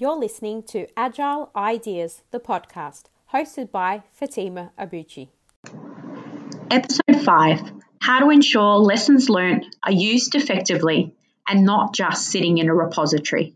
[0.00, 3.02] You're listening to Agile Ideas, the podcast,
[3.34, 5.28] hosted by Fatimah Abbouchi.
[6.70, 11.14] Episode 5 How to ensure lessons learned are used effectively
[11.46, 13.52] and not just sitting in a repository.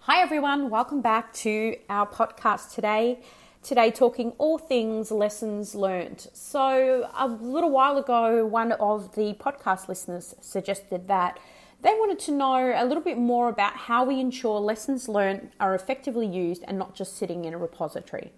[0.00, 0.68] Hi, everyone.
[0.68, 3.20] Welcome back to our podcast today.
[3.62, 6.28] Today, talking all things lessons learned.
[6.32, 11.38] So, a little while ago, one of the podcast listeners suggested that
[11.82, 15.74] they wanted to know a little bit more about how we ensure lessons learned are
[15.74, 18.32] effectively used and not just sitting in a repository.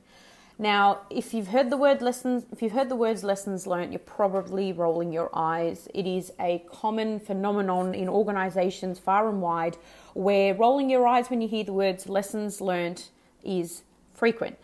[0.58, 4.00] Now, if you've heard the word lessons, if you've heard the words lessons learned, you're
[4.00, 5.88] probably rolling your eyes.
[5.94, 9.76] It is a common phenomenon in organizations far and wide
[10.14, 13.04] where rolling your eyes when you hear the words lessons learned
[13.42, 14.58] is frequent.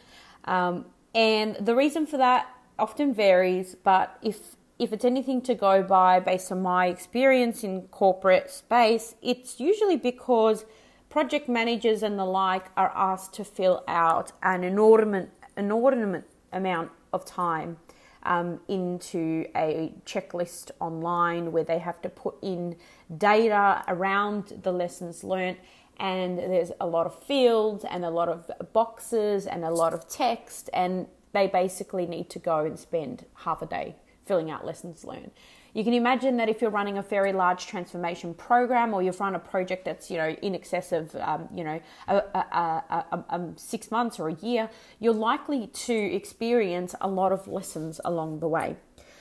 [0.46, 5.82] Um, and the reason for that often varies, but if if it's anything to go
[5.82, 10.66] by based on my experience in corporate space, it's usually because
[11.08, 17.24] project managers and the like are asked to fill out an inordinate inordinate amount of
[17.24, 17.78] time
[18.24, 22.76] um, into a checklist online where they have to put in
[23.16, 25.56] data around the lessons learned
[25.98, 30.08] and there's a lot of fields and a lot of boxes and a lot of
[30.08, 35.04] text and they basically need to go and spend half a day filling out lessons
[35.04, 35.30] learned
[35.76, 39.34] you can imagine that if you're running a very large transformation program or you've run
[39.34, 43.90] a project that's you know in excess of um, you know a, a, a, six
[43.90, 48.76] months or a year, you're likely to experience a lot of lessons along the way.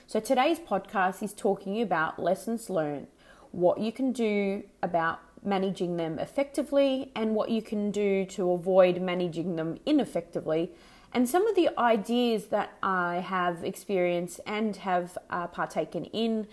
[0.08, 3.08] So today's podcast is talking about lessons learned,
[3.52, 9.02] what you can do about managing them effectively, and what you can do to avoid
[9.02, 10.72] managing them ineffectively
[11.16, 16.46] and some of the ideas that I have experienced and have uh, partaken in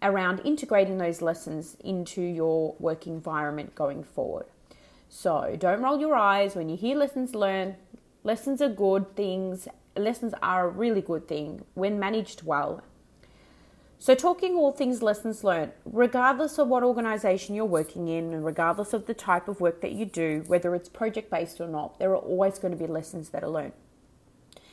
[0.00, 4.46] around integrating those lessons into your work environment going forward.
[5.10, 7.74] So don't roll your eyes when you hear lessons learned.
[8.24, 9.68] Lessons are good things.
[9.94, 12.82] Lessons are a really good thing when managed well.
[14.00, 18.92] So, talking all things lessons learned, regardless of what organization you're working in and regardless
[18.92, 22.10] of the type of work that you do, whether it's project based or not, there
[22.10, 23.72] are always going to be lessons that are learned.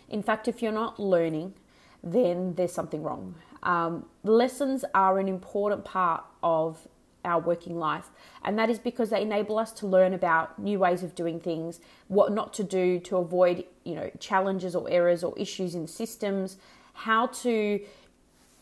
[0.09, 1.56] In fact, if you're not learning,
[2.03, 3.34] then there's something wrong.
[3.63, 6.88] Um, lessons are an important part of
[7.24, 8.12] our working life,
[8.44, 11.80] and that is because they enable us to learn about new ways of doing things,
[12.07, 16.57] what not to do to avoid, you know, challenges or errors or issues in systems,
[16.94, 17.80] how to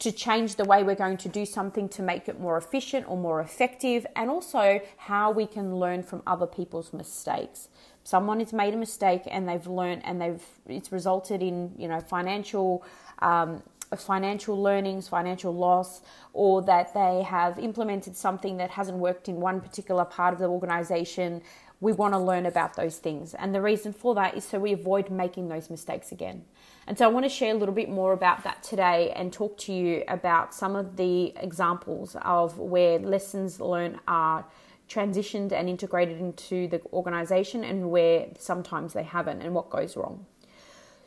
[0.04, 3.18] to change the way we're going to do something to make it more efficient or
[3.18, 7.70] more effective, and also how we can learn from other people's mistakes
[8.06, 12.02] someone has made a mistake and they've learned and they've it's resulted in you know
[12.02, 12.84] financial
[13.20, 13.64] um,
[13.96, 16.02] financial learnings, financial loss,
[16.34, 20.48] or that they have implemented something that hasn't worked in one particular part of the
[20.48, 21.42] organization.
[21.80, 23.34] We want to learn about those things.
[23.34, 26.46] And the reason for that is so we avoid making those mistakes again.
[26.88, 29.58] And so I want to share a little bit more about that today and talk
[29.60, 34.46] to you about some of the examples of where lessons learned are
[34.90, 40.26] transitioned and integrated into the organization and where sometimes they haven't and what goes wrong.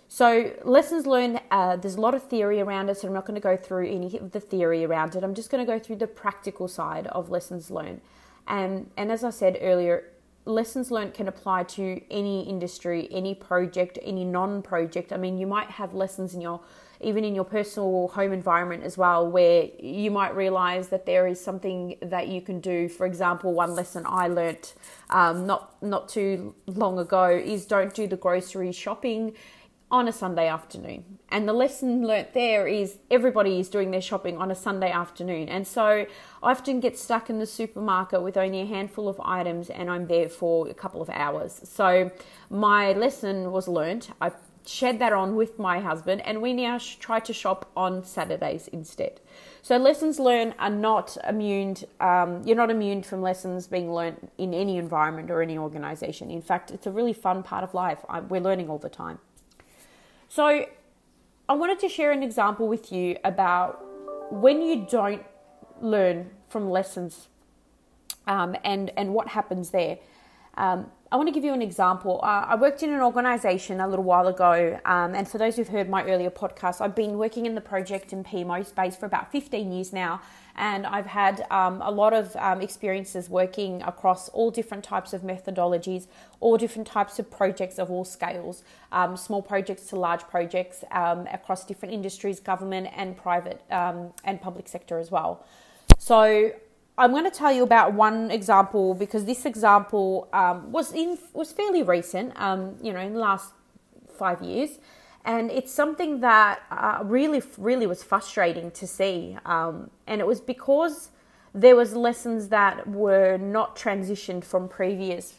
[0.08, 3.34] So, lessons learned, uh, there's a lot of theory around it, so I'm not going
[3.34, 5.24] to go through any of the theory around it.
[5.24, 8.00] I'm just going to go through the practical side of lessons learned.
[8.46, 10.04] And, and as I said earlier,
[10.46, 15.12] lessons learned can apply to any industry, any project, any non project.
[15.12, 16.60] I mean, you might have lessons in your
[17.00, 21.38] even in your personal home environment as well, where you might realize that there is
[21.38, 22.88] something that you can do.
[22.88, 24.74] For example, one lesson I learnt
[25.10, 29.34] um, not not too long ago is don't do the grocery shopping
[29.90, 31.18] on a Sunday afternoon.
[31.28, 35.48] And the lesson learnt there is everybody is doing their shopping on a Sunday afternoon.
[35.48, 36.06] And so I
[36.42, 40.28] often get stuck in the supermarket with only a handful of items and I'm there
[40.28, 41.60] for a couple of hours.
[41.64, 42.10] So
[42.50, 44.10] my lesson was learnt.
[44.20, 44.32] I
[44.68, 49.20] shared that on with my husband, and we now try to shop on Saturdays instead.
[49.62, 51.76] So lessons learned are not immune.
[52.00, 56.30] Um, you're not immune from lessons being learnt in any environment or any organization.
[56.30, 57.98] In fact, it's a really fun part of life.
[58.08, 59.18] I, we're learning all the time.
[60.28, 60.66] So
[61.48, 63.84] I wanted to share an example with you about
[64.32, 65.22] when you don't
[65.80, 67.28] learn from lessons
[68.26, 69.98] um, and and what happens there.
[70.56, 72.18] Um, I want to give you an example.
[72.22, 75.68] Uh, I worked in an organization a little while ago, um, and for those who've
[75.68, 79.30] heard my earlier podcast, I've been working in the project and PMO space for about
[79.30, 80.20] 15 years now,
[80.56, 85.22] and I've had um, a lot of um, experiences working across all different types of
[85.22, 86.06] methodologies,
[86.40, 91.26] all different types of projects of all scales, um, small projects to large projects um,
[91.32, 95.44] across different industries, government and private um, and public sector as well.
[95.98, 96.52] So
[96.98, 101.52] I'm going to tell you about one example because this example um, was in was
[101.52, 102.32] fairly recent,
[102.82, 103.52] you know, in the last
[104.16, 104.78] five years,
[105.26, 110.40] and it's something that uh, really, really was frustrating to see, um, and it was
[110.40, 111.10] because
[111.52, 115.34] there was lessons that were not transitioned from previous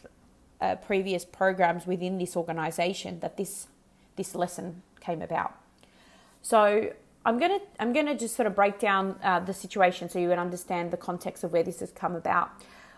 [0.60, 3.68] uh, previous programs within this organization that this
[4.16, 5.54] this lesson came about.
[6.42, 6.92] So
[7.24, 10.38] I'm gonna I'm gonna just sort of break down uh, the situation so you would
[10.38, 12.50] understand the context of where this has come about.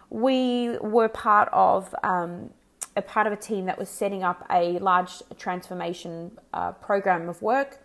[0.09, 2.51] We were part of um,
[2.97, 7.41] a part of a team that was setting up a large transformation uh, program of
[7.43, 7.79] work,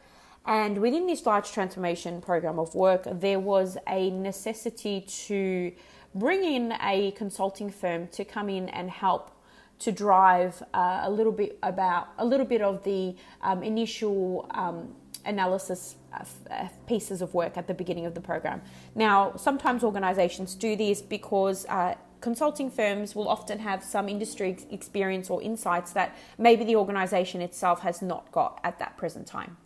[0.45, 5.71] and within this large transformation program of work, there was a necessity to
[6.13, 9.31] bring in a consulting firm to come in and help
[9.79, 14.95] to drive uh, a little bit about a little bit of the um, initial um,
[15.25, 18.61] analysis uh, pieces of work at the beginning of the program.
[18.93, 25.29] Now, sometimes organizations do this because uh, consulting firms will often have some industry experience
[25.29, 29.57] or insights that maybe the organization itself has not got at that present time.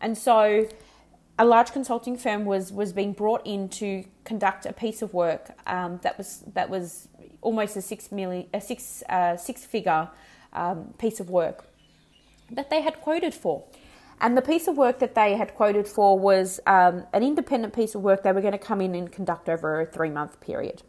[0.00, 0.68] And so,
[1.38, 5.50] a large consulting firm was was being brought in to conduct a piece of work
[5.66, 7.08] um, that was that was
[7.40, 10.08] almost a six million a six uh, six figure
[10.52, 11.66] um, piece of work
[12.50, 13.64] that they had quoted for.
[14.20, 17.94] And the piece of work that they had quoted for was um, an independent piece
[17.94, 20.82] of work they were going to come in and conduct over a three month period.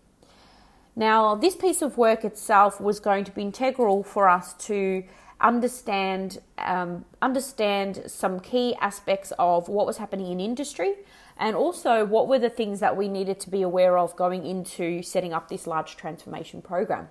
[0.96, 5.04] Now, this piece of work itself was going to be integral for us to
[5.42, 10.96] understand um, understand some key aspects of what was happening in industry,
[11.38, 15.02] and also what were the things that we needed to be aware of going into
[15.02, 17.10] setting up this large transformation program.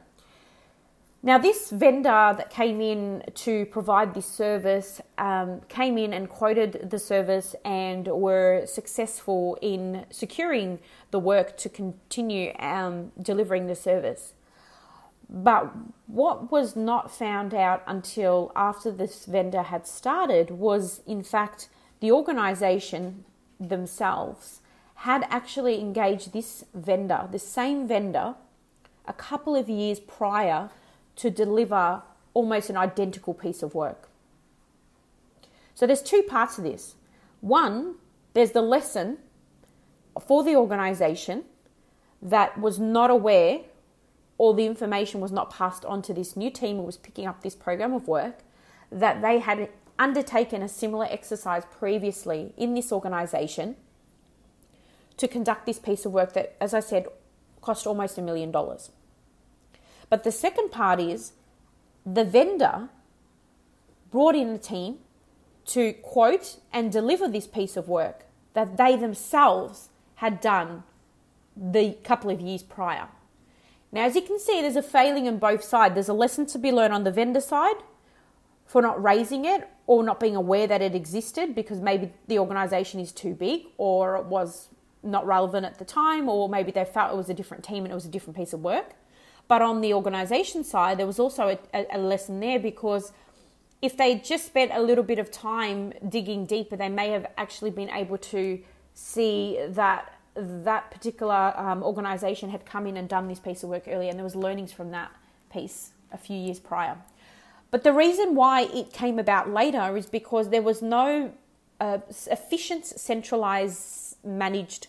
[1.24, 6.90] Now, this vendor that came in to provide this service um, came in and quoted
[6.90, 10.80] the service and were successful in securing
[11.12, 14.34] the work to continue um, delivering the service.
[15.30, 15.72] But
[16.08, 21.70] what was not found out until after this vendor had started was, in fact,
[22.00, 23.24] the organization
[23.58, 24.60] themselves
[24.96, 28.34] had actually engaged this vendor, the same vendor,
[29.06, 30.68] a couple of years prior
[31.16, 32.02] to deliver
[32.32, 34.08] almost an identical piece of work.
[35.74, 36.94] So there's two parts of this.
[37.40, 37.96] One,
[38.32, 39.18] there's the lesson
[40.26, 41.44] for the organization
[42.22, 43.60] that was not aware
[44.38, 47.42] or the information was not passed on to this new team who was picking up
[47.42, 48.38] this program of work
[48.90, 49.68] that they had
[49.98, 53.76] undertaken a similar exercise previously in this organization
[55.16, 57.06] to conduct this piece of work that, as I said,
[57.60, 58.90] cost almost a million dollars.
[60.14, 61.32] But the second part is
[62.06, 62.88] the vendor
[64.12, 64.98] brought in a team
[65.66, 70.84] to quote and deliver this piece of work that they themselves had done
[71.56, 73.08] the couple of years prior.
[73.90, 75.94] Now, as you can see, there's a failing on both sides.
[75.94, 77.82] There's a lesson to be learned on the vendor side
[78.66, 83.00] for not raising it or not being aware that it existed because maybe the organization
[83.00, 84.68] is too big or it was
[85.02, 87.90] not relevant at the time or maybe they felt it was a different team and
[87.90, 88.94] it was a different piece of work.
[89.46, 93.12] But on the organization side, there was also a, a lesson there because
[93.82, 97.70] if they just spent a little bit of time digging deeper, they may have actually
[97.70, 98.58] been able to
[98.94, 103.84] see that that particular um, organization had come in and done this piece of work
[103.86, 105.10] earlier, and there was learnings from that
[105.52, 106.96] piece a few years prior.
[107.70, 111.32] But the reason why it came about later is because there was no
[111.80, 111.98] uh,
[112.30, 114.86] efficient, centralized, managed,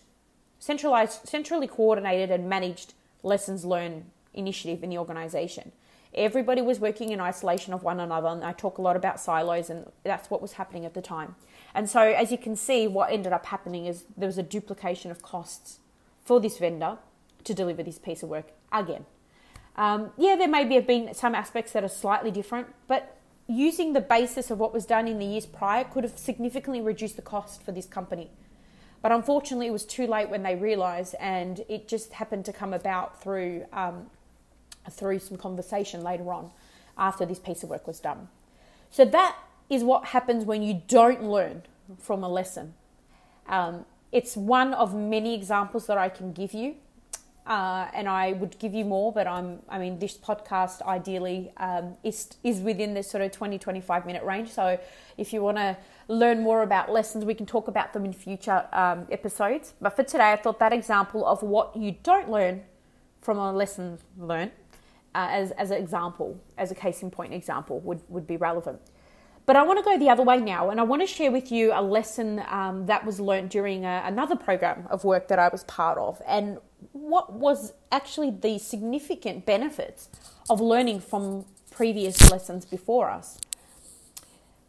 [0.59, 2.93] centralized, centrally coordinated, and managed
[3.23, 5.71] lessons learned initiative in the organization.
[6.13, 9.69] Everybody was working in isolation of one another, and I talk a lot about silos,
[9.69, 11.35] and that's what was happening at the time.
[11.73, 15.11] And so, as you can see, what ended up happening is there was a duplication
[15.11, 15.79] of costs
[16.23, 16.97] for this vendor
[17.43, 19.05] to deliver this piece of work again.
[19.75, 24.01] Um, yeah, there may have been some aspects that are slightly different, but using the
[24.01, 27.61] basis of what was done in the years prior could have significantly reduced the cost
[27.61, 28.29] for this company.
[29.01, 32.73] But unfortunately, it was too late when they realised, and it just happened to come
[32.73, 34.09] about through um,
[34.89, 36.51] through some conversation later on
[36.97, 38.27] after this piece of work was done.
[38.91, 39.35] So that
[39.69, 41.63] is what happens when you don't learn
[41.99, 42.73] from a lesson.
[43.47, 46.75] Um, it's one of many examples that I can give you.
[47.45, 51.95] uh, and I would give you more, but I'm, I mean, this podcast ideally um,
[52.03, 54.49] is, is within this sort of 20, 25 minute range.
[54.49, 54.79] So
[55.17, 55.77] if you want to
[56.07, 59.73] learn more about lessons, we can talk about them in future um, episodes.
[59.79, 62.63] But for today, I thought that example of what you don't learn
[63.21, 64.51] from a lesson learned
[65.15, 68.79] uh, as, as an example, as a case in point example, would, would be relevant.
[69.45, 71.51] But I want to go the other way now, and I want to share with
[71.51, 75.49] you a lesson um, that was learned during a, another program of work that I
[75.49, 76.57] was part of, and
[76.91, 80.09] what was actually the significant benefits
[80.49, 83.39] of learning from previous lessons before us.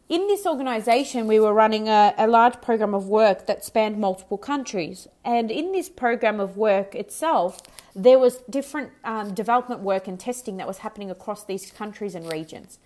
[0.09, 4.37] In this organization, we were running a, a large program of work that spanned multiple
[4.37, 7.59] countries, and in this program of work itself,
[7.93, 12.31] there was different um, development work and testing that was happening across these countries and
[12.31, 12.79] regions.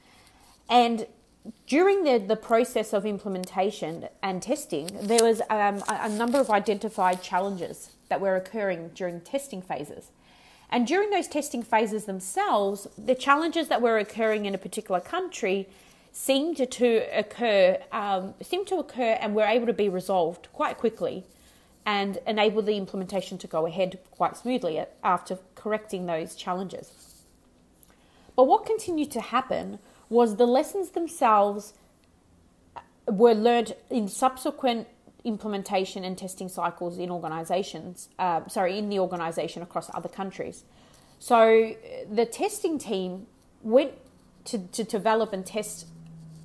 [0.68, 1.06] And
[1.68, 6.50] during the, the process of implementation and testing, there was um, a, a number of
[6.50, 10.10] identified challenges that were occurring during testing phases.
[10.72, 15.68] And during those testing phases themselves, the challenges that were occurring in a particular country
[16.12, 21.26] seemed to occur, um, seemed to occur, and were able to be resolved quite quickly
[21.86, 27.24] and enable the implementation to go ahead quite smoothly after correcting those challenges.
[28.36, 31.74] But what continued to happen was the lessons themselves
[33.08, 34.88] were learned in subsequent
[35.24, 40.64] implementation and testing cycles in organizations, uh, sorry, in the organization across other countries.
[41.20, 41.76] So
[42.12, 43.28] the testing team
[43.62, 43.94] went
[44.46, 45.88] to, to develop and test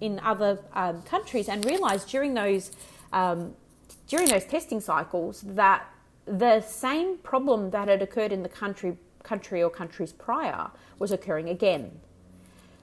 [0.01, 2.73] in other um, countries and realized during those
[3.13, 3.55] um,
[4.09, 5.87] during those testing cycles that
[6.27, 11.49] the same problem that had occurred in the country country or countries prior was occurring
[11.49, 11.91] again.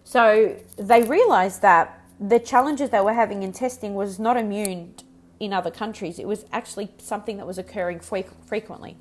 [0.03, 4.95] So they realized that the challenges they were having in testing was not immune
[5.39, 6.19] in other countries.
[6.19, 8.97] It was actually something that was occurring frequently.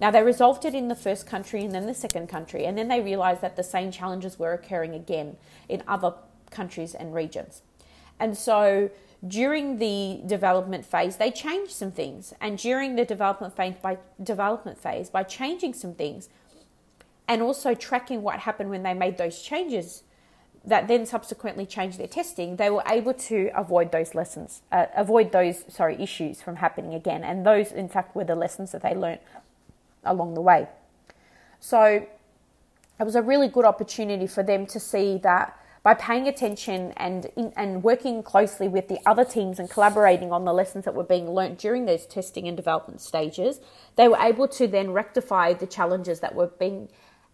[0.00, 2.88] Now they resolved it in the first country and then the second country, and then
[2.88, 5.36] they realized that the same challenges were occurring again
[5.68, 6.12] in other
[6.50, 7.62] countries and regions.
[8.18, 8.90] And so
[9.26, 12.34] during the development phase, they changed some things.
[12.40, 16.28] And during the development phase, by development phase, by changing some things,
[17.28, 20.04] and also tracking what happened when they made those changes,
[20.64, 25.30] that then subsequently changed their testing, they were able to avoid those lessons, uh, avoid
[25.30, 27.22] those sorry issues from happening again.
[27.22, 29.20] And those, in fact, were the lessons that they learned
[30.04, 30.68] along the way.
[31.60, 32.06] So
[32.98, 37.26] it was a really good opportunity for them to see that by paying attention and
[37.36, 41.04] in, and working closely with the other teams and collaborating on the lessons that were
[41.04, 43.60] being learnt during those testing and development stages,
[43.94, 46.88] they were able to then rectify the challenges that were being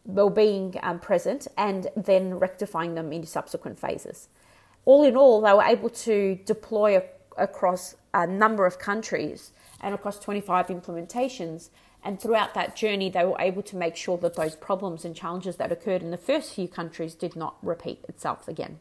[0.04, 4.28] were being um, present and then rectifying them in subsequent phases.
[4.84, 7.02] All in all, they were able to deploy a,
[7.42, 11.70] across a number of countries and across 25 implementations
[12.04, 15.56] and throughout that journey, they were able to make sure that those problems and challenges
[15.56, 18.80] that occurred in the first few countries did not repeat itself again.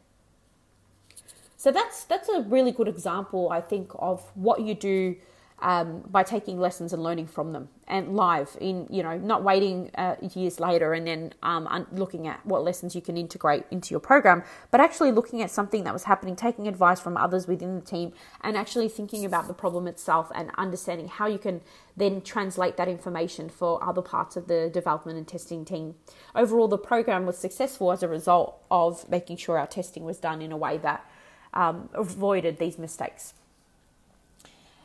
[1.55, 5.17] So that's that's a really good example, I think, of what you do
[5.61, 9.91] um, by taking lessons and learning from them and live in you know not waiting
[9.95, 13.99] uh, years later and then um, looking at what lessons you can integrate into your
[13.99, 17.81] program but actually looking at something that was happening taking advice from others within the
[17.81, 21.61] team and actually thinking about the problem itself and understanding how you can
[21.95, 25.93] then translate that information for other parts of the development and testing team.
[26.33, 30.41] Overall the program was successful as a result of making sure our testing was done
[30.41, 31.05] in a way that
[31.53, 33.33] um, avoided these mistakes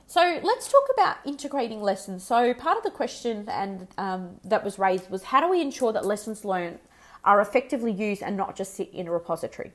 [0.07, 2.23] so let's talk about integrating lessons.
[2.23, 5.93] So part of the question and um, that was raised was how do we ensure
[5.93, 6.79] that lessons learned
[7.25, 9.73] are effectively used and not just sit in a repository?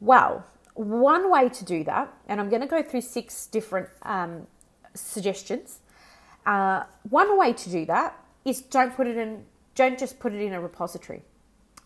[0.00, 4.48] Well, one way to do that, and I'm going to go through six different um,
[4.94, 5.78] suggestions.
[6.44, 9.44] Uh, one way to do that is don't put it in,
[9.76, 11.22] don't just put it in a repository.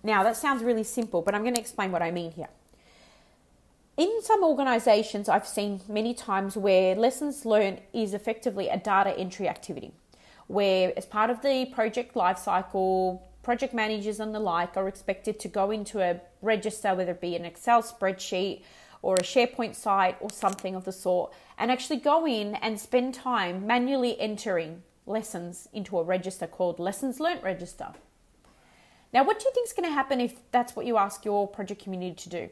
[0.02, 2.48] Now that sounds really simple, but I'm going to explain what I mean here
[3.96, 9.48] in some organizations, I've seen many times where lessons learned is effectively a data entry
[9.48, 9.92] activity,
[10.48, 15.48] where as part of the project lifecycle, project managers and the like are expected to
[15.48, 18.62] go into a register, whether it be an Excel spreadsheet
[19.00, 23.14] or a SharePoint site or something of the sort, and actually go in and spend
[23.14, 27.94] time manually entering lessons into a register called Lessons Learnt Register.
[29.12, 31.46] Now, what do you think is going to happen if that's what you ask your
[31.46, 32.48] project community to do?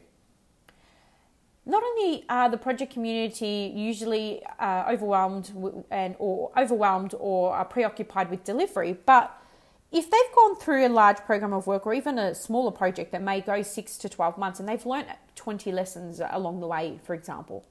[1.65, 5.51] Not only are the project community usually uh, overwhelmed
[5.89, 9.35] and or overwhelmed or are preoccupied with delivery, but
[9.91, 13.21] if they've gone through a large program of work or even a smaller project that
[13.21, 17.13] may go six to 12 months and they've learned 20 lessons along the way, for
[17.13, 17.65] example,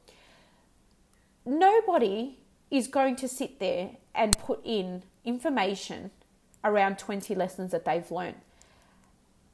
[1.44, 2.38] nobody
[2.70, 6.10] is going to sit there and put in information
[6.64, 8.36] around 20 lessons that they've learned,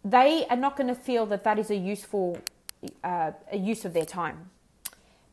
[0.04, 2.38] they are not going to feel that that is a useful
[3.04, 4.50] uh, a use of their time.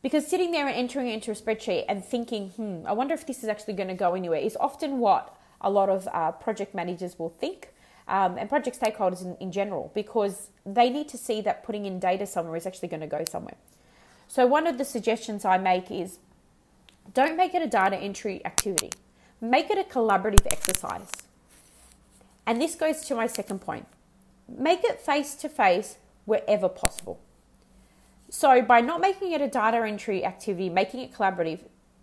[0.02, 3.42] Because sitting there and entering into a spreadsheet and thinking, hmm, I wonder if this
[3.42, 7.18] is actually going to go anywhere, is often what a lot of uh, project managers
[7.18, 7.72] will think
[8.06, 11.98] um, and project stakeholders in, in general, because they need to see that putting in
[11.98, 13.56] data somewhere is actually going to go somewhere.
[14.28, 16.18] So, one of the suggestions I make is
[17.12, 18.90] don't make it a data entry activity,
[19.40, 21.10] make it a collaborative exercise.
[22.46, 23.86] And this goes to my second point
[24.48, 27.20] make it face to face wherever possible.
[28.30, 31.60] So, by not making it a data entry activity, making it collaborative,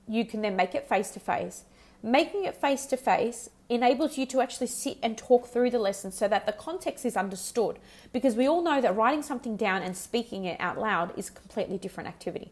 [0.07, 1.65] you can then make it face to face.
[2.01, 6.11] Making it face to face enables you to actually sit and talk through the lesson
[6.11, 7.79] so that the context is understood.
[8.11, 11.31] Because we all know that writing something down and speaking it out loud is a
[11.31, 12.51] completely different activity.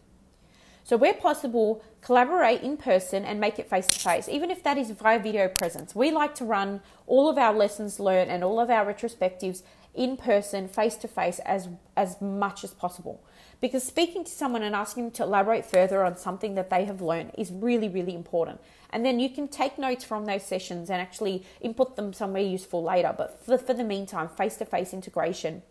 [0.84, 4.78] So, where possible, collaborate in person and make it face to face, even if that
[4.78, 5.96] is via video presence.
[5.96, 9.64] We like to run all of our lessons learned and all of our retrospectives
[9.94, 13.24] in person, face to face, as as much as possible.
[13.64, 17.02] Because speaking to someone and asking them to elaborate further on something that they have
[17.02, 18.60] learned is really, really important.
[18.90, 22.84] And then you can take notes from those sessions and actually input them somewhere useful
[22.84, 23.16] later.
[23.18, 25.62] But for, for the meantime, face to face integration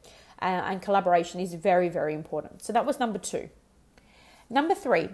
[0.40, 2.62] uh, and collaboration is very, very important.
[2.62, 3.50] So that was number two.
[4.48, 5.10] Number three,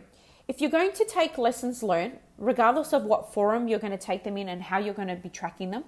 [0.47, 4.23] if you're going to take lessons learned, regardless of what forum you're going to take
[4.23, 5.83] them in and how you're going to be tracking them,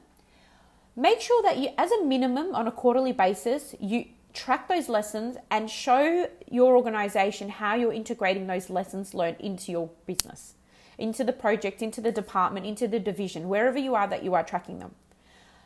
[0.97, 5.37] make sure that you, as a minimum on a quarterly basis, you track those lessons
[5.51, 10.55] and show your organization how you're integrating those lessons learned into your business,
[10.99, 14.45] into the project, into the department, into the division, wherever you are that you are
[14.45, 14.95] tracking them.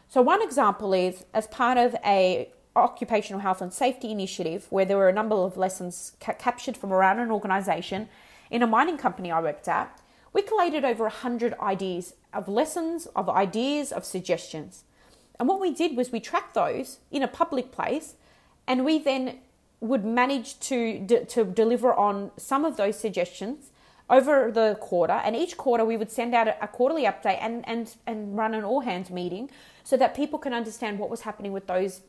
[0.08, 4.96] So one example is as part of a occupational health and safety initiative where there
[4.96, 8.08] were a number of lessons ca- captured from around an organization
[8.50, 10.00] in a mining company I worked at,
[10.32, 14.84] we collated over 100 ideas of lessons, of ideas, of suggestions.
[15.38, 18.14] And what we did was we tracked those in a public place
[18.66, 19.38] and we then
[19.80, 23.70] would manage to, de- to deliver on some of those suggestions
[24.08, 25.12] over the quarter.
[25.12, 28.54] And each quarter, we would send out a, a quarterly update and, and, and run
[28.54, 29.50] an all hands meeting
[29.82, 32.00] so that people can understand what was happening with those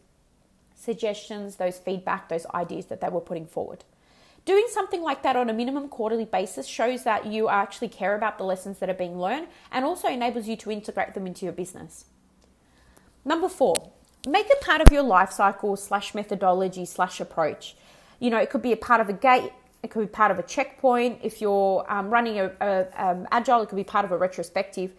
[0.76, 3.84] suggestions, those feedback, those ideas that they were putting forward.
[4.46, 8.38] Doing something like that on a minimum quarterly basis shows that you actually care about
[8.38, 11.54] the lessons that are being learned and also enables you to integrate them into your
[11.54, 12.06] business.
[13.26, 13.92] Number four,
[14.28, 17.76] make it part of your life cycle slash methodology slash approach.
[18.20, 19.52] You know, it could be a part of a gate,
[19.84, 21.20] it could be part of a checkpoint.
[21.22, 24.94] If you're um, running a, a um, agile, it could be part of a retrospective.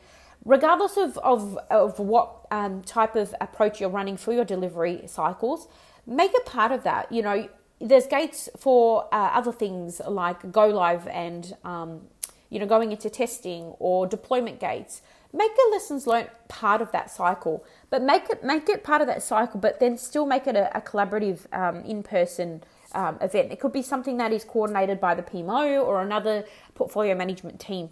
[0.45, 5.67] Regardless of, of, of what um, type of approach you're running for your delivery cycles,
[6.07, 7.11] make it part of that.
[7.11, 7.49] You know,
[7.81, 12.03] there's gates for uh, other things like go live and um,
[12.49, 15.03] you know going into testing or deployment gates
[15.37, 19.07] make the lessons learned part of that cycle, but make it make it part of
[19.07, 23.53] that cycle, but then still make it a, a collaborative um, in person um, event.
[23.53, 26.45] It could be something that is coordinated by the PMO or another
[26.75, 27.91] portfolio management team.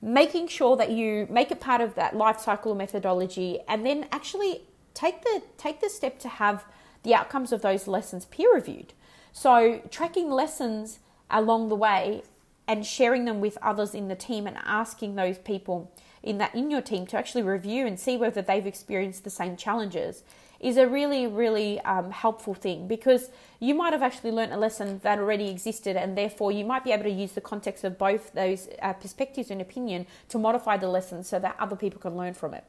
[0.00, 4.62] Making sure that you make it part of that life cycle methodology, and then actually
[4.94, 6.64] take the take the step to have
[7.04, 8.92] the outcomes of those lessons peer reviewed.
[9.32, 10.98] So tracking lessons
[11.30, 12.22] along the way
[12.68, 15.90] and sharing them with others in the team and asking those people
[16.22, 19.56] in that in your team to actually review and see whether they've experienced the same
[19.56, 20.22] challenges
[20.60, 25.00] is a really really um, helpful thing because you might have actually learned a lesson
[25.02, 28.32] that already existed and therefore you might be able to use the context of both
[28.32, 32.34] those uh, perspectives and opinion to modify the lesson so that other people can learn
[32.34, 32.64] from it.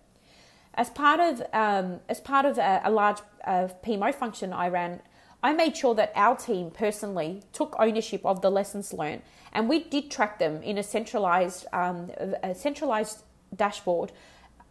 [0.74, 5.02] As part of um, as part of a, a large uh, PMO function I ran
[5.44, 9.84] I made sure that our team personally took ownership of the lessons learned, and we
[9.84, 12.12] did track them in a centralized, um,
[12.42, 13.24] a centralized
[13.56, 14.12] dashboard,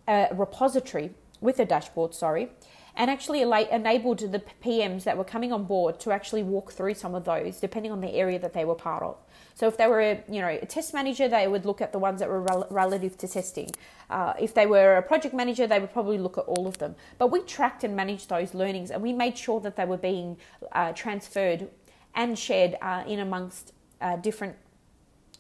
[0.09, 2.15] a repository with a dashboard.
[2.15, 2.51] Sorry,
[2.95, 7.15] and actually enabled the PMs that were coming on board to actually walk through some
[7.15, 9.17] of those, depending on the area that they were part of.
[9.55, 11.99] So if they were, a, you know, a test manager, they would look at the
[11.99, 13.71] ones that were rel- relative to testing.
[14.11, 16.95] Uh, if they were a project manager, they would probably look at all of them.
[17.19, 20.37] But we tracked and managed those learnings, and we made sure that they were being
[20.73, 21.69] uh, transferred
[22.15, 24.57] and shared uh, in amongst uh, different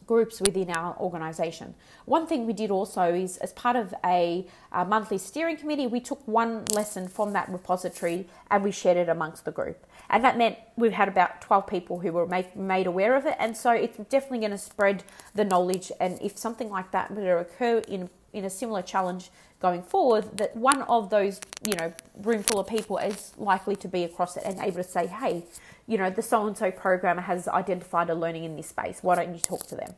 [0.06, 1.74] groups within our organisation.
[2.04, 6.00] One thing we did also is, as part of a, a, monthly steering committee, we
[6.00, 9.86] took one lesson from that repository and we shared it amongst the group.
[10.10, 13.36] And that meant we've had about 12 people who were make, made aware of it.
[13.38, 15.90] And so it's definitely going to spread the knowledge.
[16.00, 20.36] And if something like that were to occur in, in a similar challenge going forward,
[20.38, 24.36] that one of those, you know, room full of people is likely to be across
[24.36, 25.44] it and able to say, hey,
[25.86, 28.98] you know, the so and so programmer has identified a learning in this space.
[29.02, 29.94] Why don't you talk to them?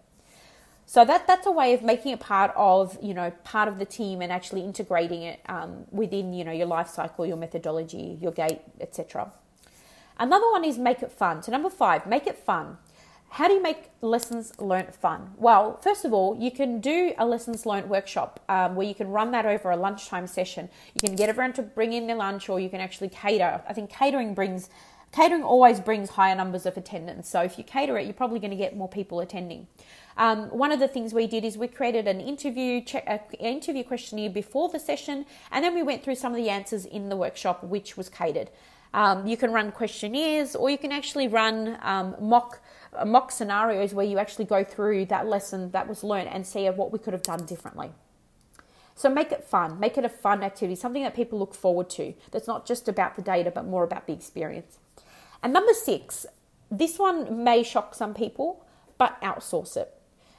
[0.86, 3.86] So that that's a way of making it part of you know part of the
[3.86, 8.32] team and actually integrating it um, within you know your life cycle, your methodology, your
[8.32, 9.32] gate, etc.
[10.18, 11.42] Another one is make it fun.
[11.42, 12.76] So number five, make it fun.
[13.34, 15.32] How do you make lessons learnt fun?
[15.38, 19.08] Well, first of all, you can do a lessons learnt workshop um, where you can
[19.08, 20.68] run that over a lunchtime session.
[20.94, 23.60] You can get everyone to bring in their lunch, or you can actually cater.
[23.68, 24.70] I think catering brings
[25.10, 27.28] catering always brings higher numbers of attendance.
[27.28, 29.66] So if you cater it, you're probably going to get more people attending.
[30.16, 34.30] Um, one of the things we did is we created an interview check, interview questionnaire
[34.30, 37.64] before the session, and then we went through some of the answers in the workshop,
[37.64, 38.50] which was catered.
[38.94, 42.60] Um, you can run questionnaires, or you can actually run um, mock
[43.04, 46.92] mock scenarios where you actually go through that lesson that was learned and see what
[46.92, 47.90] we could have done differently.
[48.94, 52.14] So make it fun, make it a fun activity, something that people look forward to.
[52.30, 54.78] That's not just about the data, but more about the experience.
[55.42, 56.26] And number six,
[56.70, 58.64] this one may shock some people,
[58.96, 59.92] but outsource it.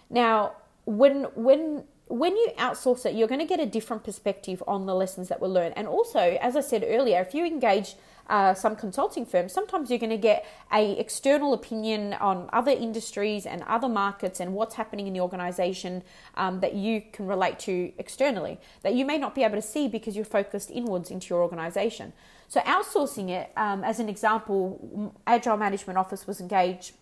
[0.09, 0.53] Now,
[0.85, 4.93] when when when you outsource it, you're going to get a different perspective on the
[4.93, 5.73] lessons that were learned.
[5.75, 7.95] And also, as I said earlier, if you engage
[8.27, 13.45] uh, some consulting firms, sometimes you're going to get a external opinion on other industries
[13.45, 16.03] and other markets and what's happening in the organization
[16.35, 19.87] um, that you can relate to externally that you may not be able to see
[19.87, 22.13] because you're focused inwards into your organization.
[22.47, 26.93] So outsourcing it, um, as an example, Agile Management Office was engaged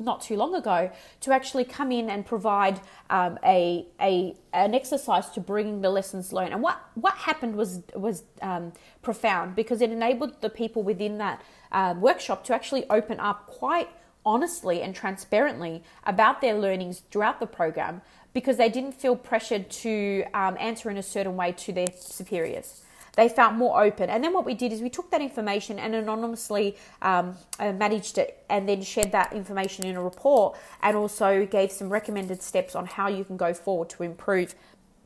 [0.00, 5.28] not too long ago to actually come in and provide um, a, a an exercise
[5.30, 6.52] to bring the lessons learned.
[6.52, 11.42] And what what happened was was um, profound because it enabled the people within that
[11.72, 13.88] um, workshop to actually open up quite
[14.24, 20.24] honestly and transparently about their learnings throughout the program because they didn't feel pressured to
[20.34, 22.82] um, answer in a certain way to their superiors
[23.20, 24.08] they felt more open.
[24.08, 28.16] And then what we did is we took that information and anonymously um, uh, managed
[28.16, 32.74] it and then shared that information in a report and also gave some recommended steps
[32.74, 34.54] on how you can go forward to improve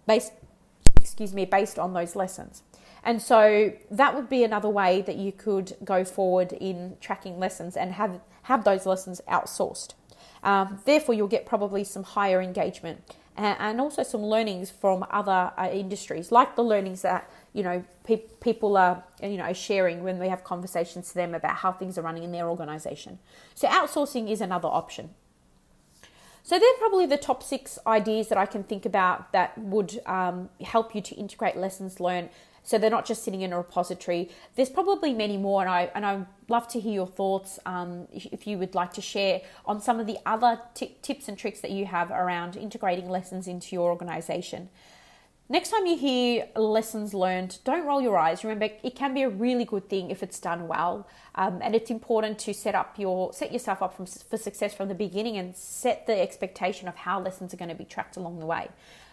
[0.07, 0.33] based
[1.01, 2.63] excuse me based on those lessons.
[3.03, 7.77] And so that would be another way that you could go forward in tracking lessons
[7.77, 9.95] and have have those lessons outsourced.
[10.45, 13.01] Um, therefore, you'll get probably some higher engagement
[13.37, 17.83] and, and also some learnings from other uh, industries, like the learnings that you know
[18.05, 21.97] pe- people are you know sharing when we have conversations to them about how things
[21.97, 23.19] are running in their organization.
[23.55, 25.15] So outsourcing is another option.
[26.43, 30.51] So they're probably the top six ideas that i can think about that would um,
[30.63, 32.29] help you to integrate lessons learned
[32.65, 34.31] so they're not just sitting in a repository.
[34.57, 38.47] There's probably many more and i and i love to hear your thoughts um, if
[38.47, 41.71] you would like to share on some of the other t- tips and tricks that
[41.71, 44.69] you have around integrating lessons into your organization
[45.47, 48.45] Next time you hear lessons learned, don't roll your eyes.
[48.45, 51.91] Remember, it can be a really good thing if it's done well, um, and it's
[51.91, 55.55] important to set up your set yourself up from, for success from the beginning and
[55.55, 58.69] set the expectation of how lessons are going to be tracked along the way.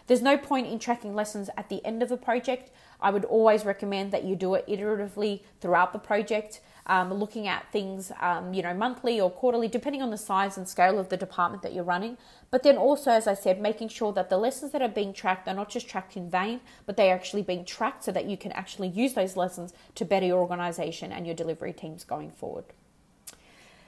[0.06, 2.70] There's no point in tracking lessons at the end of a project.
[2.98, 7.70] I would always recommend that you do it iteratively throughout the project um, looking at
[7.72, 11.16] things, um, you know, monthly or quarterly, depending on the size and scale of the
[11.16, 12.16] department that you're running.
[12.50, 15.48] But then also, as I said, making sure that the lessons that are being tracked
[15.48, 18.36] are not just tracked in vain, but they are actually being tracked so that you
[18.36, 22.64] can actually use those lessons to better your organization and your delivery teams going forward.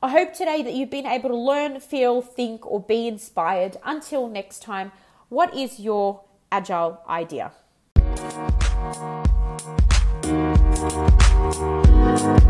[0.00, 3.76] I hope today that you've been able to learn, feel, think, or be inspired.
[3.84, 4.92] Until next time,
[5.28, 7.52] what is your agile idea?
[12.18, 12.48] Thank.